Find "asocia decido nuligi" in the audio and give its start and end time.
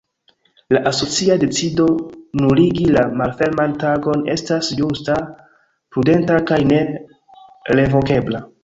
0.91-2.89